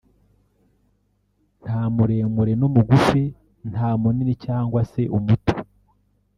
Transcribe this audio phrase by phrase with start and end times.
[1.63, 3.21] nta muremure n’umugufi
[3.71, 5.55] nta munini cyangwa se umuto